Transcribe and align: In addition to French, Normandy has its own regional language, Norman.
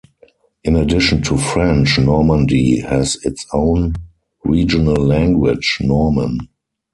In 0.63 0.75
addition 0.77 1.21
to 1.25 1.37
French, 1.37 1.99
Normandy 1.99 2.79
has 2.79 3.17
its 3.23 3.45
own 3.53 3.93
regional 4.43 4.95
language, 4.95 5.77
Norman. 5.79 6.39